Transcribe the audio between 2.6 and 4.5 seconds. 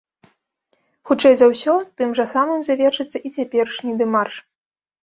завершыцца і цяперашні дэмарш.